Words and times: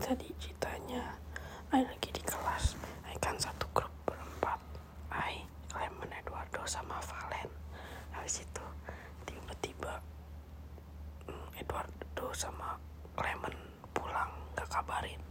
tadi 0.00 0.28
ceritanya, 0.36 1.16
I 1.72 1.82
lagi 1.82 2.12
di 2.12 2.22
kelas. 2.22 2.76
I 3.08 3.16
kan 3.18 3.36
satu 3.40 3.64
grup 3.72 3.92
berempat. 4.04 4.60
I, 5.12 5.42
Clement 5.72 6.12
Eduardo 6.12 6.62
sama 6.68 7.00
Valen. 7.00 7.50
Habis 8.12 8.44
itu 8.44 8.64
tiba-tiba 9.24 10.00
mm, 11.28 11.60
Eduardo 11.60 12.26
sama 12.36 12.76
Clement 13.16 13.56
pulang 13.96 14.30
gak 14.54 14.68
kabarin. 14.68 15.25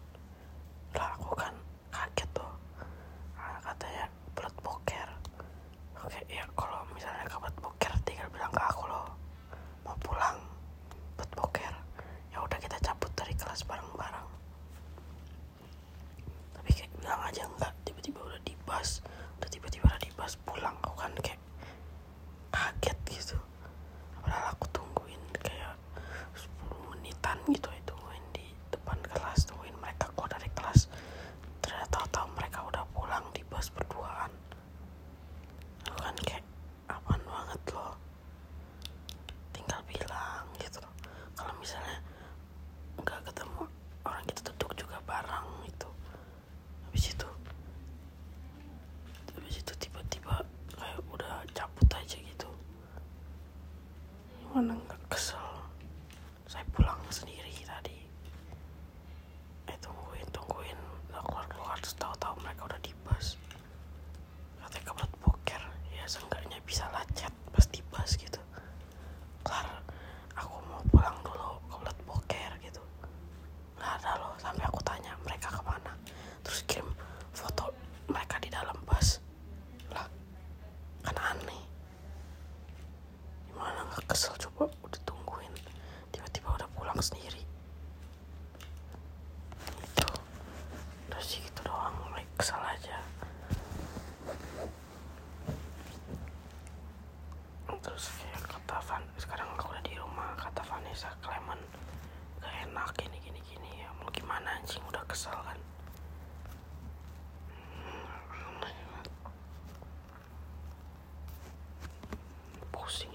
one 21.05 21.22
K 21.22 21.34
menang 54.56 54.80
kesel. 55.11 55.36
Saya 56.48 56.64
pulang 56.72 56.95
sendiri 57.11 57.34
kesel. 84.09 84.34
Coba 84.38 84.70
udah 84.86 85.02
tungguin. 85.06 85.53
Tiba-tiba 86.14 86.50
udah 86.56 86.70
pulang 86.78 87.00
sendiri. 87.02 87.42
Itu 89.81 90.08
udah 91.09 91.22
sih 91.22 91.42
gitu 91.42 91.61
doang. 91.66 91.94
Mulai 92.09 92.26
kesel 92.38 92.61
aja. 92.61 92.98
Terus 97.86 98.09
kayak 98.17 98.42
kata 98.50 98.78
Van 98.89 99.03
sekarang 99.22 99.48
aku 99.53 99.70
udah 99.70 99.83
di 99.86 99.94
rumah. 99.98 100.33
Kata 100.38 100.61
Vanessa 100.66 101.09
Clement 101.22 101.61
gak 102.42 102.53
enak 102.66 102.89
gini 102.98 103.17
gini 103.22 103.39
gini. 103.45 103.70
Ya 103.86 103.89
mau 104.02 104.09
gimana 104.09 104.58
anjing? 104.58 104.81
Udah 104.89 105.06
kesel 105.06 105.33
kan? 105.33 105.59
Hmm. 107.54 108.66
Pusing 112.73 113.14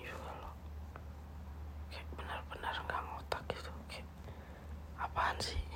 Ramsey. 5.41 5.70